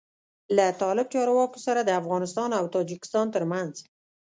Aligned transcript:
له 0.57 0.65
طالب 0.81 1.07
چارواکو 1.13 1.59
سره 1.65 1.81
د 1.83 1.89
افغانستان 2.01 2.49
او 2.59 2.65
تاجکستان 2.75 3.25
تر 3.35 3.43
منځ 3.51 3.73